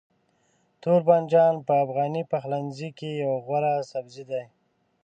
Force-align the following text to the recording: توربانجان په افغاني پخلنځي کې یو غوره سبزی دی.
توربانجان 0.81 1.53
په 1.67 1.73
افغاني 1.83 2.23
پخلنځي 2.31 2.89
کې 2.97 3.09
یو 3.23 3.33
غوره 3.45 3.73
سبزی 3.91 4.23
دی. 4.31 4.43